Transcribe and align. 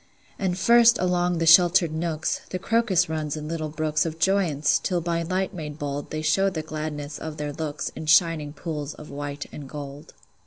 And 0.39 0.57
first, 0.57 0.97
along 0.97 1.37
the 1.37 1.45
sheltered 1.45 1.91
nooks, 1.91 2.41
The 2.49 2.57
crocus 2.57 3.07
runs 3.07 3.37
in 3.37 3.47
little 3.47 3.69
brooks 3.69 4.03
Of 4.03 4.17
joyance, 4.17 4.79
till 4.81 4.99
by 4.99 5.21
light 5.21 5.53
made 5.53 5.77
bold 5.77 6.09
They 6.09 6.23
show 6.23 6.49
the 6.49 6.63
gladness 6.63 7.19
of 7.19 7.37
their 7.37 7.53
looks 7.53 7.89
In 7.89 8.07
shining 8.07 8.51
pools 8.51 8.95
of 8.95 9.11
white 9.11 9.45
and 9.51 9.69
gold. 9.69 10.15